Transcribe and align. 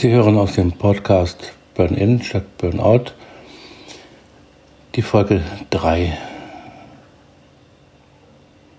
Sie 0.00 0.12
hören 0.12 0.38
aus 0.38 0.52
dem 0.52 0.70
Podcast 0.70 1.54
Burn-In 1.74 2.22
statt 2.22 2.44
Burnout 2.58 3.14
die 4.94 5.02
Folge 5.02 5.40
3. 5.70 6.16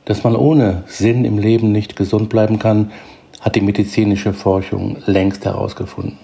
Dass 0.06 0.24
man 0.24 0.38
ohne 0.38 0.86
Sinn 0.88 1.26
im 1.26 1.38
Leben 1.38 1.74
nicht 1.74 1.98
gesund 1.98 2.30
bleiben 2.30 2.58
kann, 2.58 2.94
hat 3.42 3.58
die 3.58 3.62
medizinische 3.62 4.32
Forschung 4.32 4.96
längst 5.08 5.44
herausgefunden. 5.44 6.18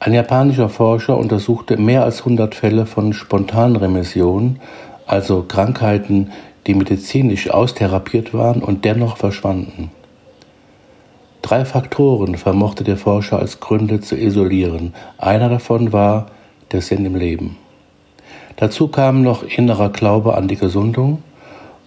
Ein 0.00 0.12
japanischer 0.12 0.68
Forscher 0.68 1.16
untersuchte 1.16 1.78
mehr 1.78 2.04
als 2.04 2.18
100 2.18 2.54
Fälle 2.54 2.84
von 2.84 3.14
Spontanremission, 3.14 4.60
also 5.06 5.46
Krankheiten, 5.48 6.30
die 6.66 6.74
medizinisch 6.74 7.48
austherapiert 7.48 8.34
waren 8.34 8.62
und 8.62 8.84
dennoch 8.84 9.16
verschwanden. 9.16 9.92
Drei 11.46 11.64
Faktoren 11.64 12.36
vermochte 12.36 12.82
der 12.82 12.96
Forscher 12.96 13.38
als 13.38 13.60
Gründe 13.60 14.00
zu 14.00 14.16
isolieren. 14.16 14.94
Einer 15.16 15.48
davon 15.48 15.92
war 15.92 16.26
der 16.72 16.80
Sinn 16.80 17.04
im 17.04 17.14
Leben. 17.14 17.56
Dazu 18.56 18.88
kam 18.88 19.22
noch 19.22 19.44
innerer 19.44 19.90
Glaube 19.90 20.36
an 20.36 20.48
die 20.48 20.56
Gesundung 20.56 21.22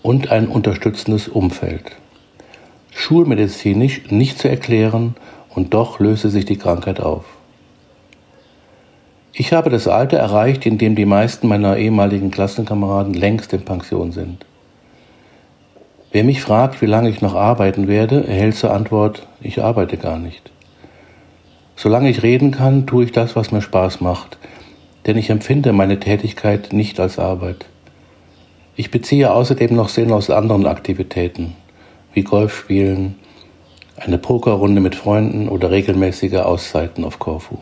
und 0.01 0.31
ein 0.31 0.47
unterstützendes 0.47 1.27
Umfeld. 1.27 1.91
Schulmedizinisch 2.91 4.03
nicht 4.09 4.39
zu 4.39 4.47
erklären 4.47 5.15
und 5.49 5.73
doch 5.73 5.99
löste 5.99 6.29
sich 6.29 6.45
die 6.45 6.57
Krankheit 6.57 7.01
auf. 7.01 7.25
Ich 9.33 9.51
habe 9.51 9.69
das 9.69 9.89
Alter 9.89 10.19
erreicht, 10.19 10.65
in 10.65 10.77
dem 10.77 10.95
die 10.95 11.05
meisten 11.05 11.49
meiner 11.49 11.75
ehemaligen 11.75 12.31
Klassenkameraden 12.31 13.13
längst 13.13 13.51
in 13.51 13.65
Pension 13.65 14.13
sind. 14.13 14.45
Wer 16.11 16.23
mich 16.23 16.41
fragt, 16.41 16.81
wie 16.81 16.87
lange 16.87 17.09
ich 17.09 17.21
noch 17.21 17.35
arbeiten 17.35 17.87
werde, 17.87 18.25
erhält 18.25 18.55
zur 18.55 18.73
Antwort, 18.73 19.27
ich 19.41 19.61
arbeite 19.61 19.97
gar 19.97 20.17
nicht. 20.17 20.49
Solange 21.75 22.09
ich 22.09 22.23
reden 22.23 22.49
kann, 22.49 22.87
tue 22.87 23.05
ich 23.05 23.11
das, 23.11 23.35
was 23.35 23.51
mir 23.51 23.61
Spaß 23.61 24.01
macht, 24.01 24.39
denn 25.05 25.17
ich 25.17 25.29
empfinde 25.29 25.71
meine 25.71 25.99
Tätigkeit 25.99 26.73
nicht 26.73 26.99
als 26.99 27.19
Arbeit. 27.19 27.67
Ich 28.75 28.89
beziehe 28.89 29.31
außerdem 29.31 29.75
noch 29.75 29.89
Sinn 29.89 30.11
aus 30.11 30.31
anderen 30.31 30.65
Aktivitäten, 30.65 31.55
wie 32.13 32.23
Golfspielen, 32.23 33.15
eine 33.97 34.17
Pokerrunde 34.17 34.81
mit 34.81 34.95
Freunden 34.95 35.47
oder 35.47 35.69
regelmäßige 35.69 36.37
Auszeiten 36.37 37.05
auf 37.05 37.19
Korfu. 37.19 37.59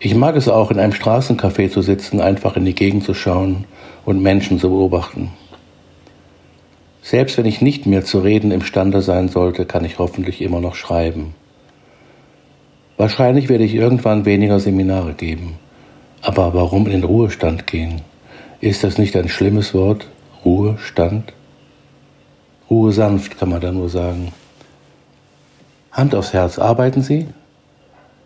Ich 0.00 0.16
mag 0.16 0.34
es 0.34 0.48
auch, 0.48 0.72
in 0.72 0.80
einem 0.80 0.94
Straßencafé 0.94 1.70
zu 1.70 1.80
sitzen, 1.80 2.20
einfach 2.20 2.56
in 2.56 2.64
die 2.64 2.74
Gegend 2.74 3.04
zu 3.04 3.14
schauen 3.14 3.66
und 4.04 4.20
Menschen 4.20 4.58
zu 4.58 4.68
beobachten. 4.68 5.30
Selbst 7.02 7.36
wenn 7.36 7.46
ich 7.46 7.60
nicht 7.60 7.84
mehr 7.84 8.04
zu 8.04 8.20
reden 8.20 8.52
imstande 8.52 9.02
sein 9.02 9.28
sollte, 9.28 9.66
kann 9.66 9.84
ich 9.84 9.98
hoffentlich 9.98 10.40
immer 10.40 10.60
noch 10.60 10.76
schreiben. 10.76 11.34
Wahrscheinlich 12.96 13.48
werde 13.48 13.64
ich 13.64 13.74
irgendwann 13.74 14.24
weniger 14.24 14.60
Seminare 14.60 15.12
geben. 15.14 15.58
Aber 16.20 16.54
warum 16.54 16.86
in 16.86 16.92
den 16.92 17.04
Ruhestand 17.04 17.66
gehen? 17.66 18.02
Ist 18.60 18.84
das 18.84 18.96
nicht 18.96 19.16
ein 19.16 19.28
schlimmes 19.28 19.74
Wort? 19.74 20.06
Ruhestand? 20.44 21.32
Ruhe 22.70 22.92
sanft, 22.92 23.36
kann 23.36 23.50
man 23.50 23.60
da 23.60 23.72
nur 23.72 23.88
sagen. 23.88 24.32
Hand 25.90 26.14
aufs 26.14 26.32
Herz, 26.32 26.60
arbeiten 26.60 27.02
Sie? 27.02 27.26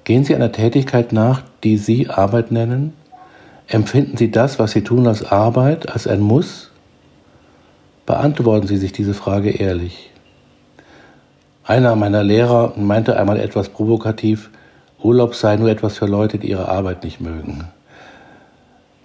Gehen 0.05 0.25
Sie 0.25 0.35
einer 0.35 0.53
Tätigkeit 0.53 1.13
nach, 1.13 1.43
die 1.65 1.79
Sie 1.79 2.11
Arbeit 2.11 2.53
nennen? 2.53 2.93
Empfinden 3.67 4.19
Sie 4.19 4.31
das, 4.31 4.59
was 4.59 4.73
Sie 4.73 4.83
tun, 4.83 5.07
als 5.07 5.25
Arbeit, 5.25 5.89
als 5.89 6.07
ein 6.07 6.21
Muss? 6.21 6.71
Beantworten 8.07 8.69
Sie 8.69 8.77
sich 8.77 8.93
diese 8.93 9.15
Frage 9.15 9.51
ehrlich. 9.51 10.11
Einer 11.65 11.97
meiner 11.97 12.23
Lehrer 12.23 12.73
meinte 12.77 13.19
einmal 13.19 13.41
etwas 13.41 13.69
provokativ, 13.69 14.51
Urlaub 15.03 15.35
sei 15.35 15.57
nur 15.57 15.69
etwas 15.69 15.99
für 15.99 16.07
Leute, 16.07 16.39
die 16.39 16.51
ihre 16.51 16.69
Arbeit 16.69 17.03
nicht 17.03 17.21
mögen. 17.21 17.65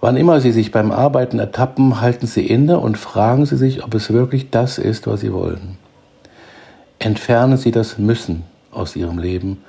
Wann 0.00 0.16
immer 0.16 0.40
Sie 0.40 0.52
sich 0.52 0.70
beim 0.70 0.92
Arbeiten 0.92 1.40
ertappen, 1.40 2.00
halten 2.00 2.28
Sie 2.28 2.46
inne 2.46 2.78
und 2.78 2.96
fragen 2.96 3.44
Sie 3.44 3.56
sich, 3.56 3.84
ob 3.84 3.92
es 3.94 4.12
wirklich 4.12 4.50
das 4.50 4.78
ist, 4.78 5.08
was 5.08 5.20
Sie 5.20 5.32
wollen. 5.32 5.78
Entfernen 7.00 7.56
Sie 7.56 7.72
das 7.72 7.98
Müssen 7.98 8.44
aus 8.70 8.94
Ihrem 8.94 9.18
Leben 9.18 9.64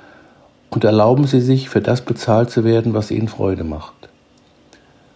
und 0.70 0.84
erlauben 0.84 1.26
Sie 1.26 1.42
sich, 1.42 1.70
für 1.70 1.82
das 1.82 2.02
bezahlt 2.02 2.52
zu 2.52 2.64
werden, 2.64 2.94
was 2.94 3.10
Ihnen 3.10 3.28
Freude 3.28 3.64
macht. 3.64 3.94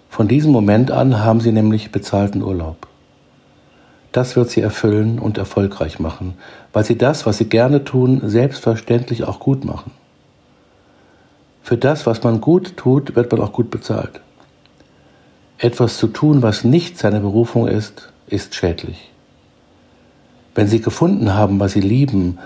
Von 0.09 0.27
diesem 0.27 0.51
Moment 0.51 0.89
an 0.89 1.23
haben 1.23 1.39
Sie 1.39 1.51
nämlich 1.51 1.91
bezahlten 1.91 2.41
Urlaub. 2.41 2.87
Das 4.17 4.35
wird 4.35 4.49
sie 4.49 4.61
erfüllen 4.61 5.19
und 5.19 5.37
erfolgreich 5.37 5.99
machen, 5.99 6.33
weil 6.73 6.83
sie 6.83 6.97
das, 6.97 7.27
was 7.27 7.37
sie 7.37 7.49
gerne 7.49 7.83
tun, 7.83 8.19
selbstverständlich 8.23 9.25
auch 9.25 9.39
gut 9.39 9.63
machen. 9.63 9.91
Für 11.61 11.77
das, 11.77 12.07
was 12.07 12.23
man 12.23 12.41
gut 12.41 12.77
tut, 12.77 13.15
wird 13.15 13.31
man 13.31 13.41
auch 13.41 13.53
gut 13.53 13.69
bezahlt. 13.69 14.21
Etwas 15.59 15.99
zu 15.99 16.07
tun, 16.07 16.41
was 16.41 16.63
nicht 16.63 16.97
seine 16.97 17.19
Berufung 17.19 17.67
ist, 17.67 18.11
ist 18.25 18.55
schädlich. 18.55 19.11
Wenn 20.55 20.67
Sie 20.67 20.81
gefunden 20.81 21.35
haben, 21.35 21.59
was 21.59 21.73
Sie 21.73 21.81
lieben, 21.81 22.39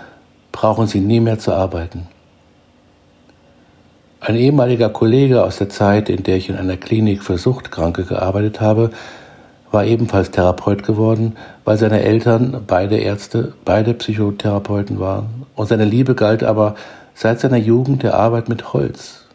brauchen 0.51 0.87
Sie 0.87 0.99
nie 0.99 1.21
mehr 1.21 1.39
zu 1.39 1.53
arbeiten. 1.53 2.09
Ein 4.19 4.35
ehemaliger 4.35 4.89
Kollege 4.89 5.45
aus 5.45 5.55
der 5.55 5.69
Zeit, 5.69 6.09
in 6.09 6.23
der 6.23 6.35
ich 6.35 6.49
in 6.49 6.57
einer 6.57 6.75
Klinik 6.75 7.23
für 7.23 7.37
Suchtkranke 7.37 8.03
gearbeitet 8.03 8.59
habe, 8.59 8.91
war 9.71 9.85
ebenfalls 9.85 10.31
Therapeut 10.31 10.83
geworden, 10.83 11.37
weil 11.63 11.77
seine 11.77 12.01
Eltern 12.01 12.63
beide 12.67 12.97
Ärzte, 12.97 13.53
beide 13.65 13.93
Psychotherapeuten 13.93 14.99
waren. 14.99 15.45
Und 15.55 15.67
seine 15.67 15.85
Liebe 15.85 16.13
galt 16.13 16.43
aber 16.43 16.75
seit 17.13 17.39
seiner 17.39 17.57
Jugend 17.57 18.03
der 18.03 18.15
Arbeit 18.15 18.49
mit 18.49 18.73
Holz. 18.73 19.25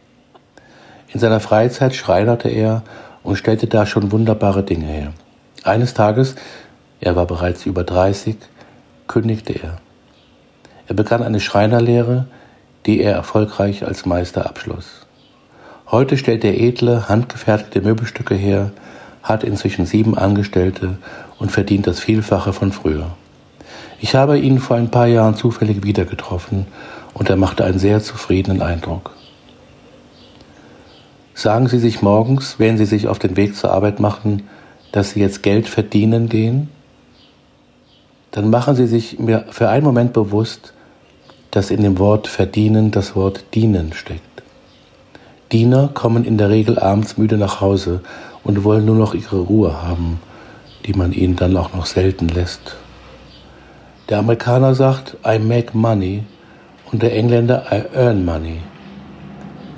In 1.08 1.20
seiner 1.20 1.40
Freizeit 1.40 1.94
schreinerte 1.94 2.48
er 2.48 2.82
und 3.22 3.36
stellte 3.36 3.66
da 3.66 3.86
schon 3.86 4.12
wunderbare 4.12 4.62
Dinge 4.62 4.86
her. 4.86 5.12
Eines 5.64 5.94
Tages, 5.94 6.36
er 7.00 7.16
war 7.16 7.26
bereits 7.26 7.66
über 7.66 7.84
30, 7.84 8.36
kündigte 9.06 9.52
er. 9.52 9.78
Er 10.88 10.94
begann 10.94 11.22
eine 11.22 11.40
Schreinerlehre, 11.40 12.26
die 12.86 13.00
er 13.00 13.14
erfolgreich 13.14 13.84
als 13.84 14.06
Meister 14.06 14.46
abschloss. 14.46 15.06
Heute 15.90 16.16
stellt 16.16 16.44
er 16.44 16.58
edle, 16.58 17.08
handgefertigte 17.08 17.80
Möbelstücke 17.80 18.34
her, 18.34 18.72
hat 19.26 19.42
inzwischen 19.42 19.86
sieben 19.86 20.16
Angestellte 20.16 20.98
und 21.38 21.50
verdient 21.50 21.86
das 21.86 22.00
Vielfache 22.00 22.52
von 22.52 22.72
früher. 22.72 23.10
Ich 24.00 24.14
habe 24.14 24.38
ihn 24.38 24.60
vor 24.60 24.76
ein 24.76 24.90
paar 24.90 25.08
Jahren 25.08 25.34
zufällig 25.34 25.82
wieder 25.82 26.04
getroffen 26.04 26.66
und 27.12 27.28
er 27.28 27.36
machte 27.36 27.64
einen 27.64 27.80
sehr 27.80 28.00
zufriedenen 28.00 28.62
Eindruck. 28.62 29.10
Sagen 31.34 31.66
Sie 31.68 31.80
sich 31.80 32.02
morgens, 32.02 32.58
wenn 32.58 32.78
Sie 32.78 32.86
sich 32.86 33.08
auf 33.08 33.18
den 33.18 33.36
Weg 33.36 33.56
zur 33.56 33.72
Arbeit 33.72 34.00
machen, 34.00 34.44
dass 34.92 35.10
Sie 35.10 35.20
jetzt 35.20 35.42
Geld 35.42 35.68
verdienen 35.68 36.28
gehen? 36.28 36.70
Dann 38.30 38.48
machen 38.48 38.76
Sie 38.76 38.86
sich 38.86 39.18
mir 39.18 39.44
für 39.50 39.68
einen 39.68 39.84
Moment 39.84 40.12
bewusst, 40.12 40.72
dass 41.50 41.70
in 41.70 41.82
dem 41.82 41.98
Wort 41.98 42.28
verdienen 42.28 42.90
das 42.90 43.16
Wort 43.16 43.44
dienen 43.54 43.92
steckt. 43.92 44.22
Diener 45.52 45.88
kommen 45.94 46.24
in 46.24 46.38
der 46.38 46.50
Regel 46.50 46.78
abends 46.78 47.18
müde 47.18 47.36
nach 47.36 47.60
Hause 47.60 48.00
und 48.46 48.62
wollen 48.62 48.84
nur 48.84 48.94
noch 48.94 49.14
ihre 49.14 49.40
Ruhe 49.40 49.82
haben, 49.82 50.20
die 50.86 50.94
man 50.94 51.12
ihnen 51.12 51.34
dann 51.34 51.56
auch 51.56 51.74
noch 51.74 51.86
selten 51.86 52.28
lässt. 52.28 52.76
Der 54.08 54.18
Amerikaner 54.18 54.74
sagt, 54.74 55.16
I 55.26 55.40
make 55.40 55.76
money 55.76 56.22
und 56.92 57.02
der 57.02 57.14
Engländer, 57.16 57.66
I 57.72 57.82
earn 57.96 58.24
money. 58.24 58.58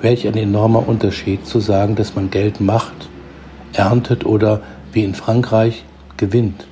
Welch 0.01 0.27
ein 0.27 0.37
enormer 0.37 0.87
Unterschied 0.87 1.47
zu 1.47 1.59
sagen, 1.59 1.95
dass 1.95 2.15
man 2.15 2.29
Geld 2.29 2.61
macht, 2.61 3.09
erntet 3.73 4.23
oder, 4.23 4.61
wie 4.93 5.03
in 5.03 5.15
Frankreich, 5.15 5.83
gewinnt. 6.17 6.67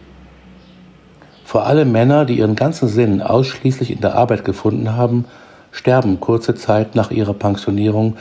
Vor 1.45 1.65
allem 1.65 1.91
Männer, 1.91 2.25
die 2.25 2.37
ihren 2.37 2.55
ganzen 2.55 2.87
Sinn 2.87 3.21
ausschließlich 3.21 3.89
in 3.89 4.01
der 4.01 4.15
Arbeit 4.15 4.45
gefunden 4.45 4.95
haben, 4.95 5.25
sterben 5.71 6.19
kurze 6.19 6.53
Zeit 6.53 6.93
nach 6.95 7.09
ihrer 7.09 7.33
Pensionierung 7.33 8.17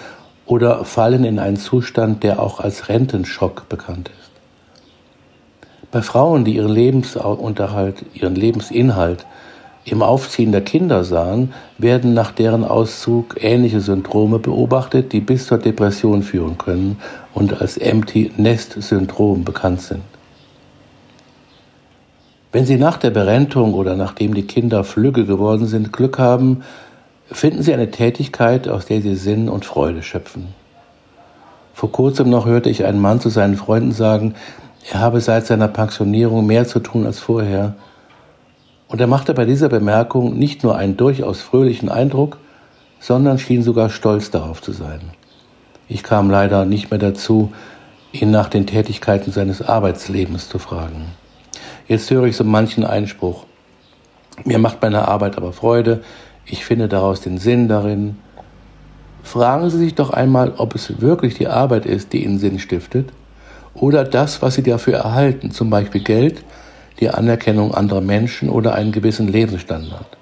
oder 0.46 0.84
fallen 0.84 1.24
in 1.24 1.38
einen 1.38 1.56
Zustand, 1.56 2.22
der 2.22 2.40
auch 2.40 2.60
als 2.60 2.88
Rentenschock 2.88 3.68
bekannt 3.68 4.10
ist. 4.10 4.30
Bei 5.90 6.02
Frauen, 6.02 6.44
die 6.44 6.56
ihren 6.56 6.72
Lebensunterhalt, 6.72 8.04
ihren 8.14 8.34
Lebensinhalt 8.34 9.26
im 9.84 10.02
Aufziehen 10.02 10.50
der 10.50 10.62
Kinder 10.62 11.04
sahen, 11.04 11.52
werden 11.78 12.12
nach 12.12 12.32
deren 12.32 12.64
Auszug 12.64 13.36
ähnliche 13.40 13.80
Syndrome 13.80 14.38
beobachtet, 14.40 15.12
die 15.12 15.20
bis 15.20 15.46
zur 15.46 15.58
Depression 15.58 16.22
führen 16.22 16.58
können 16.58 16.98
und 17.34 17.60
als 17.60 17.76
Empty 17.76 18.32
Nest 18.36 18.80
Syndrom 18.82 19.44
bekannt 19.44 19.80
sind. 19.82 20.02
Wenn 22.50 22.64
Sie 22.64 22.78
nach 22.78 22.96
der 22.96 23.10
Berentung 23.10 23.74
oder 23.74 23.96
nachdem 23.96 24.34
die 24.34 24.46
Kinder 24.46 24.82
flügge 24.82 25.24
geworden 25.24 25.66
sind, 25.66 25.92
Glück 25.92 26.18
haben, 26.18 26.62
Finden 27.30 27.62
Sie 27.62 27.74
eine 27.74 27.90
Tätigkeit, 27.90 28.68
aus 28.68 28.86
der 28.86 29.02
Sie 29.02 29.16
Sinn 29.16 29.48
und 29.48 29.64
Freude 29.64 30.02
schöpfen. 30.02 30.54
Vor 31.74 31.90
kurzem 31.90 32.30
noch 32.30 32.46
hörte 32.46 32.70
ich 32.70 32.84
einen 32.84 33.00
Mann 33.00 33.20
zu 33.20 33.28
seinen 33.28 33.56
Freunden 33.56 33.92
sagen, 33.92 34.34
er 34.92 35.00
habe 35.00 35.20
seit 35.20 35.46
seiner 35.46 35.68
Pensionierung 35.68 36.46
mehr 36.46 36.66
zu 36.66 36.78
tun 36.78 37.04
als 37.04 37.18
vorher. 37.18 37.74
Und 38.88 39.00
er 39.00 39.08
machte 39.08 39.34
bei 39.34 39.44
dieser 39.44 39.68
Bemerkung 39.68 40.38
nicht 40.38 40.62
nur 40.62 40.76
einen 40.76 40.96
durchaus 40.96 41.40
fröhlichen 41.40 41.88
Eindruck, 41.88 42.38
sondern 43.00 43.38
schien 43.38 43.62
sogar 43.62 43.90
stolz 43.90 44.30
darauf 44.30 44.62
zu 44.62 44.70
sein. 44.72 45.00
Ich 45.88 46.04
kam 46.04 46.30
leider 46.30 46.64
nicht 46.64 46.90
mehr 46.90 47.00
dazu, 47.00 47.52
ihn 48.12 48.30
nach 48.30 48.48
den 48.48 48.66
Tätigkeiten 48.66 49.32
seines 49.32 49.60
Arbeitslebens 49.60 50.48
zu 50.48 50.60
fragen. 50.60 51.06
Jetzt 51.88 52.10
höre 52.10 52.24
ich 52.24 52.36
so 52.36 52.44
manchen 52.44 52.84
Einspruch. 52.84 53.44
Mir 54.44 54.58
macht 54.58 54.80
meine 54.82 55.08
Arbeit 55.08 55.36
aber 55.36 55.52
Freude, 55.52 56.02
ich 56.46 56.64
finde 56.64 56.88
daraus 56.88 57.20
den 57.20 57.38
Sinn 57.38 57.68
darin. 57.68 58.16
Fragen 59.22 59.68
Sie 59.70 59.78
sich 59.78 59.94
doch 59.94 60.10
einmal, 60.10 60.54
ob 60.56 60.74
es 60.74 61.00
wirklich 61.00 61.34
die 61.34 61.48
Arbeit 61.48 61.84
ist, 61.84 62.12
die 62.12 62.24
Ihnen 62.24 62.38
Sinn 62.38 62.58
stiftet, 62.58 63.10
oder 63.74 64.04
das, 64.04 64.40
was 64.40 64.54
Sie 64.54 64.62
dafür 64.62 64.94
erhalten, 64.94 65.50
zum 65.50 65.68
Beispiel 65.68 66.02
Geld, 66.02 66.42
die 67.00 67.10
Anerkennung 67.10 67.74
anderer 67.74 68.00
Menschen 68.00 68.48
oder 68.48 68.74
einen 68.74 68.92
gewissen 68.92 69.28
Lebensstandard. 69.28 70.16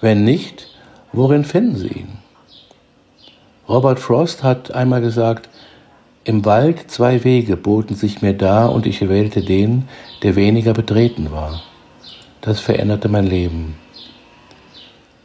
Wenn 0.00 0.24
nicht, 0.24 0.68
worin 1.12 1.44
finden 1.44 1.76
Sie 1.76 1.88
ihn? 1.88 2.18
Robert 3.68 3.98
Frost 3.98 4.42
hat 4.44 4.70
einmal 4.70 5.00
gesagt, 5.00 5.48
im 6.24 6.44
Wald 6.44 6.90
zwei 6.90 7.24
Wege 7.24 7.56
boten 7.56 7.96
sich 7.96 8.22
mir 8.22 8.34
dar 8.34 8.72
und 8.72 8.86
ich 8.86 9.06
wählte 9.08 9.42
den, 9.42 9.88
der 10.22 10.36
weniger 10.36 10.72
betreten 10.72 11.30
war. 11.32 11.62
Das 12.40 12.60
veränderte 12.60 13.08
mein 13.08 13.26
Leben. 13.26 13.74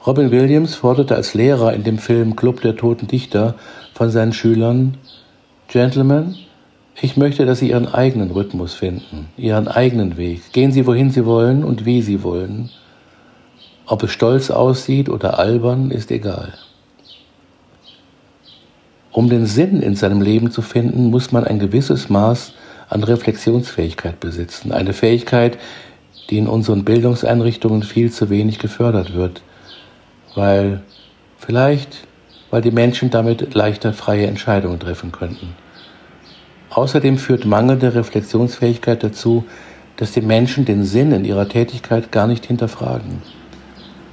Robin 0.06 0.32
Williams 0.32 0.74
forderte 0.74 1.16
als 1.16 1.36
Lehrer 1.36 1.74
in 1.74 1.84
dem 1.84 2.00
Film 2.00 2.36
Club 2.36 2.62
der 2.62 2.76
toten 2.76 3.06
Dichter 3.06 3.54
von 3.94 4.10
seinen 4.10 4.34
Schülern, 4.34 4.98
Gentlemen, 5.68 6.36
ich 7.00 7.18
möchte, 7.18 7.46
dass 7.46 7.60
Sie 7.60 7.70
Ihren 7.70 7.88
eigenen 7.88 8.32
Rhythmus 8.32 8.74
finden, 8.74 9.28
Ihren 9.38 9.68
eigenen 9.68 10.18
Weg. 10.18 10.52
Gehen 10.54 10.72
Sie, 10.72 10.88
wohin 10.88 11.12
Sie 11.12 11.26
wollen 11.26 11.64
und 11.64 11.86
wie 11.86 12.02
Sie 12.02 12.24
wollen. 12.24 12.70
Ob 13.86 14.04
es 14.04 14.12
stolz 14.12 14.50
aussieht 14.50 15.08
oder 15.08 15.38
albern, 15.38 15.92
ist 15.92 16.12
egal. 16.12 16.54
Um 19.12 19.30
den 19.30 19.46
Sinn 19.46 19.82
in 19.82 19.96
seinem 19.96 20.22
Leben 20.22 20.52
zu 20.52 20.62
finden, 20.62 21.12
muss 21.12 21.32
man 21.32 21.44
ein 21.44 21.60
gewisses 21.60 22.10
Maß 22.10 22.54
an 22.90 23.04
Reflexionsfähigkeit 23.04 24.20
besitzen. 24.20 24.72
Eine 24.72 24.94
Fähigkeit, 24.94 25.60
die 26.30 26.38
in 26.38 26.48
unseren 26.48 26.86
Bildungseinrichtungen 26.86 27.84
viel 27.84 28.12
zu 28.12 28.30
wenig 28.30 28.58
gefördert 28.58 29.14
wird, 29.14 29.42
weil 30.36 30.82
vielleicht, 31.38 32.08
weil 32.50 32.62
die 32.62 32.72
Menschen 32.72 33.10
damit 33.10 33.54
leichter 33.54 33.94
freie 33.94 34.28
Entscheidungen 34.28 34.80
treffen 34.80 35.12
könnten. 35.12 35.56
Außerdem 36.70 37.18
führt 37.18 37.46
mangelnde 37.46 37.96
Reflexionsfähigkeit 37.96 39.04
dazu, 39.04 39.44
dass 39.98 40.14
die 40.14 40.22
Menschen 40.22 40.66
den 40.66 40.84
Sinn 40.84 41.12
in 41.12 41.26
ihrer 41.26 41.48
Tätigkeit 41.48 42.12
gar 42.12 42.28
nicht 42.28 42.46
hinterfragen. 42.46 43.22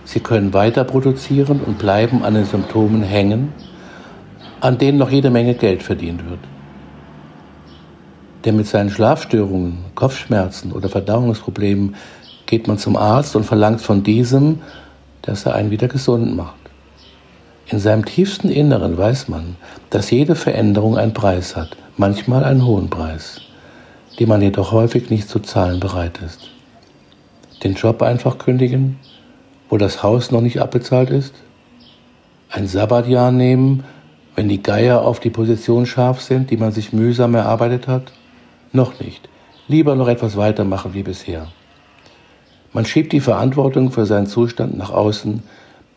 Sie 0.04 0.20
können 0.20 0.52
weiter 0.54 0.84
produzieren 0.84 1.60
und 1.60 1.78
bleiben 1.78 2.24
an 2.24 2.34
den 2.34 2.46
Symptomen 2.46 3.02
hängen, 3.02 3.52
an 4.60 4.78
denen 4.78 4.98
noch 4.98 5.10
jede 5.10 5.30
Menge 5.30 5.54
Geld 5.54 5.82
verdient 5.82 6.28
wird. 6.28 6.40
Denn 8.44 8.56
mit 8.56 8.66
seinen 8.66 8.90
Schlafstörungen, 8.90 9.84
Kopfschmerzen 9.94 10.72
oder 10.72 10.88
Verdauungsproblemen 10.88 11.96
geht 12.46 12.66
man 12.66 12.78
zum 12.78 12.96
Arzt 12.96 13.36
und 13.36 13.44
verlangt 13.44 13.80
von 13.80 14.02
diesem, 14.02 14.60
dass 15.22 15.46
er 15.46 15.54
einen 15.54 15.70
wieder 15.70 15.88
gesund 15.88 16.36
macht. 16.36 16.54
In 17.70 17.78
seinem 17.78 18.04
tiefsten 18.04 18.48
Inneren 18.48 18.96
weiß 18.96 19.28
man, 19.28 19.56
dass 19.90 20.10
jede 20.10 20.34
Veränderung 20.34 20.96
einen 20.96 21.12
Preis 21.12 21.54
hat, 21.54 21.76
manchmal 21.96 22.44
einen 22.44 22.64
hohen 22.64 22.88
Preis, 22.88 23.42
den 24.18 24.28
man 24.28 24.40
jedoch 24.40 24.72
häufig 24.72 25.10
nicht 25.10 25.28
zu 25.28 25.38
zahlen 25.40 25.78
bereit 25.78 26.18
ist. 26.24 26.50
Den 27.62 27.74
Job 27.74 28.02
einfach 28.02 28.38
kündigen, 28.38 28.98
wo 29.68 29.76
das 29.76 30.02
Haus 30.02 30.30
noch 30.30 30.40
nicht 30.40 30.60
abbezahlt 30.60 31.10
ist? 31.10 31.34
Ein 32.50 32.66
Sabbatjahr 32.66 33.32
nehmen, 33.32 33.84
wenn 34.34 34.48
die 34.48 34.62
Geier 34.62 35.02
auf 35.02 35.20
die 35.20 35.30
Position 35.30 35.84
scharf 35.84 36.22
sind, 36.22 36.50
die 36.50 36.56
man 36.56 36.72
sich 36.72 36.92
mühsam 36.92 37.34
erarbeitet 37.34 37.86
hat? 37.86 38.12
Noch 38.72 38.98
nicht. 39.00 39.28
Lieber 39.66 39.94
noch 39.94 40.08
etwas 40.08 40.36
weitermachen 40.36 40.94
wie 40.94 41.02
bisher. 41.02 41.48
Man 42.72 42.84
schiebt 42.84 43.12
die 43.12 43.20
Verantwortung 43.20 43.90
für 43.90 44.06
seinen 44.06 44.26
Zustand 44.26 44.76
nach 44.76 44.90
außen, 44.90 45.42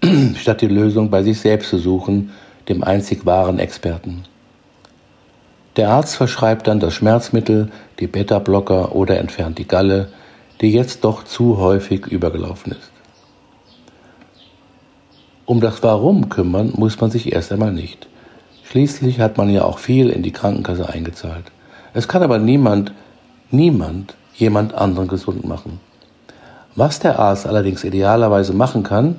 statt 0.36 0.62
die 0.62 0.68
Lösung 0.68 1.10
bei 1.10 1.24
sich 1.24 1.40
selbst 1.40 1.70
zu 1.70 1.78
suchen, 1.78 2.32
dem 2.70 2.84
einzig 2.84 3.26
wahren 3.26 3.60
Experten. 3.60 4.24
Der 5.76 5.90
Arzt 5.90 6.16
verschreibt 6.16 6.68
dann 6.68 6.80
das 6.80 6.94
Schmerzmittel, 6.94 7.72
die 8.00 8.08
Beta-Blocker 8.08 8.96
oder 8.96 9.20
entfernt 9.20 9.58
die 9.58 9.68
Galle, 9.68 10.10
die 10.60 10.72
jetzt 10.72 11.04
doch 11.04 11.24
zu 11.24 11.58
häufig 11.58 12.08
übergelaufen 12.08 12.74
ist. 12.74 12.92
Um 15.46 15.60
das 15.60 15.82
Warum 15.84 16.30
kümmern 16.30 16.74
muss 16.76 17.00
man 17.02 17.12
sich 17.12 17.34
erst 17.34 17.52
einmal 17.52 17.74
nicht. 17.74 18.08
Schließlich 18.64 19.20
hat 19.20 19.38
man 19.38 19.50
ja 19.50 19.66
auch 19.66 19.80
viel 19.80 20.10
in 20.10 20.24
die 20.24 20.32
Krankenkasse 20.32 20.88
eingezahlt. 20.88 21.52
Es 21.94 22.08
kann 22.08 22.24
aber 22.24 22.38
niemand, 22.38 22.94
niemand 23.50 24.16
jemand 24.34 24.74
anderen 24.74 25.10
gesund 25.10 25.46
machen. 25.46 25.80
Was 26.76 27.00
der 27.00 27.20
Arzt 27.20 27.46
allerdings 27.46 27.84
idealerweise 27.84 28.54
machen 28.54 28.84
kann, 28.84 29.18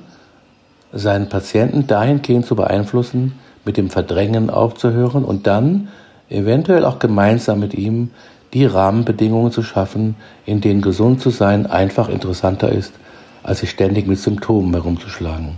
seinen 0.91 1.29
Patienten 1.29 1.87
dahingehend 1.87 2.45
zu 2.45 2.55
beeinflussen, 2.55 3.33
mit 3.65 3.77
dem 3.77 3.89
Verdrängen 3.89 4.49
aufzuhören 4.49 5.23
und 5.23 5.47
dann 5.47 5.89
eventuell 6.29 6.85
auch 6.85 6.99
gemeinsam 6.99 7.59
mit 7.59 7.73
ihm 7.73 8.11
die 8.53 8.65
Rahmenbedingungen 8.65 9.51
zu 9.51 9.63
schaffen, 9.63 10.15
in 10.45 10.61
denen 10.61 10.81
gesund 10.81 11.21
zu 11.21 11.29
sein 11.29 11.65
einfach 11.65 12.09
interessanter 12.09 12.71
ist, 12.71 12.93
als 13.41 13.59
sich 13.59 13.71
ständig 13.71 14.07
mit 14.07 14.19
Symptomen 14.19 14.73
herumzuschlagen. 14.73 15.57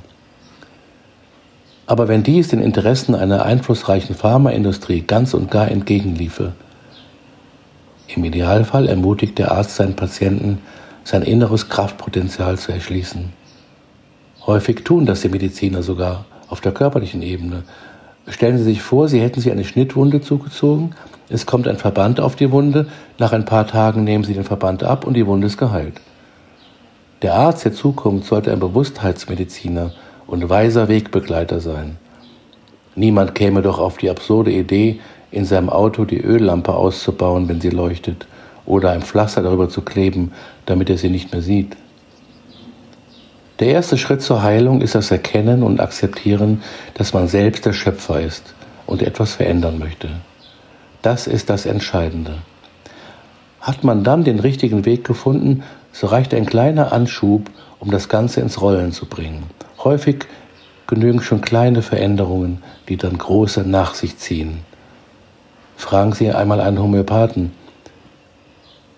Aber 1.88 2.07
wenn 2.07 2.24
dies 2.24 2.47
den 2.47 2.62
Interessen 2.62 3.13
einer 3.13 3.45
einflussreichen 3.45 4.15
Pharmaindustrie 4.15 5.01
ganz 5.01 5.33
und 5.33 5.51
gar 5.51 5.69
entgegenliefe, 5.69 6.53
im 8.07 8.24
Idealfall 8.24 8.88
ermutigt 8.88 9.38
der 9.38 9.51
Arzt 9.51 9.75
seinen 9.75 9.95
Patienten, 9.95 10.59
sein 11.06 11.22
inneres 11.22 11.69
Kraftpotenzial 11.69 12.57
zu 12.57 12.74
erschließen. 12.74 13.31
Häufig 14.46 14.84
tun 14.84 15.06
das 15.06 15.22
die 15.22 15.30
Mediziner 15.30 15.84
sogar 15.84 16.25
auf 16.50 16.60
der 16.60 16.74
körperlichen 16.74 17.22
Ebene. 17.22 17.63
Stellen 18.28 18.57
Sie 18.57 18.63
sich 18.63 18.81
vor, 18.81 19.07
Sie 19.07 19.22
hätten 19.22 19.40
sich 19.40 19.52
eine 19.52 19.63
Schnittwunde 19.63 20.19
zugezogen, 20.19 20.96
es 21.30 21.46
kommt 21.46 21.68
ein 21.68 21.78
Verband 21.78 22.19
auf 22.19 22.36
die 22.36 22.52
Wunde, 22.52 22.88
nach 23.18 23.34
ein 23.34 23.46
paar 23.46 23.68
Tagen 23.68 24.04
nehmen 24.04 24.24
Sie 24.24 24.34
den 24.34 24.44
Verband 24.44 24.84
ab 24.84 25.06
und 25.06 25.13
die 25.13 25.25
Wunde 25.25 25.48
ist 25.48 25.57
geheilt. 25.57 26.02
Der 27.22 27.36
Arzt 27.36 27.66
der 27.66 27.74
Zukunft 27.74 28.28
sollte 28.28 28.52
ein 28.52 28.60
Bewusstheitsmediziner 28.60 29.92
und 30.28 30.50
weiser 30.50 30.88
Wegbegleiter 30.88 31.60
sein. 31.60 31.98
Niemand 32.96 33.36
käme 33.36 33.62
doch 33.62 33.80
auf 33.80 33.97
die 33.97 34.09
absurde 34.09 34.52
Idee, 34.52 35.00
in 35.31 35.45
seinem 35.45 35.69
Auto 35.69 36.06
die 36.06 36.21
Öllampe 36.21 36.74
auszubauen, 36.74 37.47
wenn 37.50 37.62
sie 37.62 37.69
leuchtet, 37.69 38.26
oder 38.66 38.92
ein 38.92 39.02
Pflaster 39.02 39.42
darüber 39.42 39.69
zu 39.69 39.81
kleben, 39.81 40.31
damit 40.66 40.90
er 40.90 40.98
sie 40.98 41.10
nicht 41.10 41.31
mehr 41.31 41.42
sieht. 41.42 41.76
Der 43.60 43.69
erste 43.69 43.98
Schritt 43.98 44.22
zur 44.22 44.44
Heilung 44.44 44.81
ist 44.81 44.95
das 44.95 45.12
Erkennen 45.12 45.64
und 45.64 45.80
Akzeptieren, 45.80 46.62
dass 46.95 47.14
man 47.14 47.28
selbst 47.28 47.66
der 47.66 47.74
Schöpfer 47.74 48.19
ist 48.19 48.54
und 48.86 49.02
etwas 49.02 49.34
verändern 49.34 49.80
möchte. 49.80 50.10
Das 51.02 51.28
ist 51.28 51.50
das 51.50 51.66
Entscheidende. 51.66 52.40
Hat 53.62 53.84
man 53.84 54.04
dann 54.04 54.24
den 54.24 54.40
richtigen 54.40 54.86
Weg 54.86 55.06
gefunden, 55.06 55.64
so 55.92 56.07
reicht 56.07 56.34
ein 56.34 56.45
kleiner 56.45 56.92
Anschub, 56.92 57.50
um 57.80 57.92
das 57.92 58.10
Ganze 58.10 58.42
ins 58.42 58.62
Rollen 58.62 58.92
zu 58.92 59.06
bringen. 59.06 59.44
Häufig 59.84 60.26
genügen 60.88 61.22
schon 61.22 61.42
kleine 61.42 61.81
Veränderungen, 61.81 62.62
die 62.90 62.98
dann 62.98 63.18
große 63.18 63.62
nach 63.62 63.95
sich 63.95 64.18
ziehen. 64.18 64.60
Fragen 65.78 66.14
Sie 66.14 66.31
einmal 66.31 66.62
einen 66.62 66.80
Homöopathen. 66.80 67.52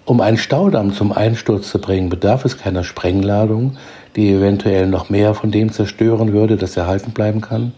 Um 0.08 0.22
einen 0.22 0.38
Staudamm 0.38 0.94
zum 0.94 1.12
Einsturz 1.12 1.70
zu 1.70 1.82
bringen, 1.82 2.08
bedarf 2.08 2.46
es 2.46 2.58
keiner 2.58 2.86
Sprengladung, 2.86 3.76
die 4.16 4.32
eventuell 4.32 4.88
noch 4.88 5.10
mehr 5.10 5.34
von 5.34 5.52
dem 5.52 5.74
zerstören 5.74 6.32
würde, 6.32 6.56
das 6.56 6.78
erhalten 6.78 7.12
bleiben 7.12 7.42
kann. 7.42 7.74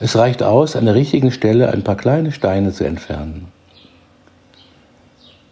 Es 0.00 0.16
reicht 0.16 0.42
aus, 0.42 0.76
an 0.76 0.86
der 0.86 0.94
richtigen 0.94 1.30
Stelle 1.30 1.70
ein 1.70 1.84
paar 1.84 1.96
kleine 1.96 2.32
Steine 2.32 2.72
zu 2.72 2.84
entfernen. 2.84 3.48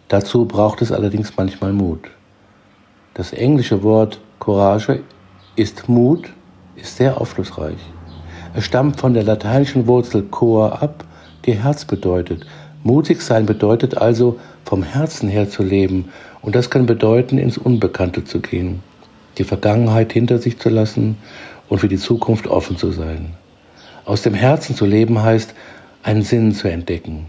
Dazu 0.07 0.45
braucht 0.45 0.81
es 0.81 0.91
allerdings 0.91 1.33
manchmal 1.37 1.71
Mut. 1.71 2.09
Das 3.13 3.31
englische 3.31 3.83
Wort 3.83 4.19
Courage 4.39 5.03
ist 5.55 5.87
Mut 5.87 6.33
ist 6.75 6.97
sehr 6.97 7.21
aufschlussreich. 7.21 7.77
Es 8.55 8.63
stammt 8.63 8.99
von 8.99 9.13
der 9.13 9.23
lateinischen 9.23 9.85
Wurzel 9.85 10.23
cor 10.23 10.81
ab, 10.81 11.03
die 11.45 11.53
Herz 11.53 11.85
bedeutet. 11.85 12.43
Mutig 12.83 13.21
sein 13.21 13.45
bedeutet 13.45 13.97
also, 13.97 14.39
vom 14.67 14.83
Herzen 14.83 15.29
her 15.29 15.49
zu 15.49 15.63
leben, 15.63 16.11
und 16.41 16.53
das 16.53 16.69
kann 16.69 16.85
bedeuten, 16.85 17.37
ins 17.37 17.57
Unbekannte 17.57 18.25
zu 18.25 18.41
gehen, 18.41 18.83
die 19.37 19.45
Vergangenheit 19.45 20.11
hinter 20.11 20.39
sich 20.39 20.59
zu 20.59 20.67
lassen 20.67 21.17
und 21.69 21.79
für 21.79 21.87
die 21.87 21.97
Zukunft 21.97 22.47
offen 22.47 22.75
zu 22.75 22.91
sein. 22.91 23.33
Aus 24.03 24.23
dem 24.23 24.33
Herzen 24.33 24.75
zu 24.75 24.85
leben 24.85 25.23
heißt, 25.23 25.53
einen 26.03 26.21
Sinn 26.21 26.53
zu 26.53 26.67
entdecken. 26.67 27.27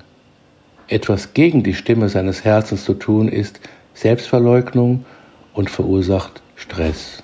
Etwas 0.88 1.32
gegen 1.32 1.62
die 1.62 1.74
Stimme 1.74 2.08
seines 2.08 2.42
Herzens 2.42 2.84
zu 2.84 2.94
tun 2.94 3.28
ist 3.28 3.60
Selbstverleugnung 3.94 5.04
und 5.54 5.70
verursacht 5.70 6.42
Stress. 6.56 7.22